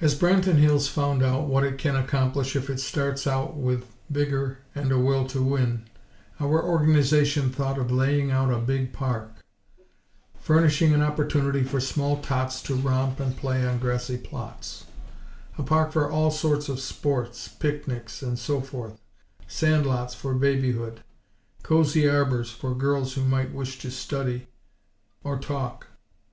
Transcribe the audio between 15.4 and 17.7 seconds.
a park for all sorts of sports,